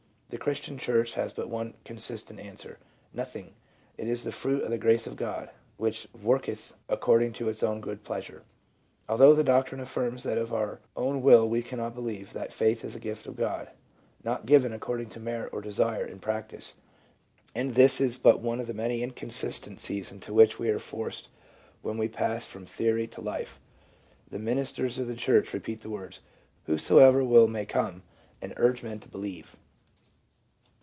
[0.29, 2.77] the Christian church has but one consistent answer:
[3.13, 3.53] Nothing;
[3.97, 7.81] it is the fruit of the Grace of God, which worketh according to its own
[7.81, 8.43] good pleasure.
[9.09, 12.95] Although the doctrine affirms that of our own will we cannot believe, that faith is
[12.95, 13.71] a gift of God,
[14.23, 16.75] not given according to merit or desire, in practice—
[17.53, 21.33] and this is but one of the many inconsistencies into which we are forced PSYCHOLOGY
[21.33, 21.83] OF RELIGIOUS PHENOMENA.
[21.83, 23.59] 365 when we pass from theory to life—
[24.29, 26.21] the ministers of the church repeat the words,
[26.67, 28.03] "Whosoever will may come,"
[28.41, 29.57] and urge men to" believe."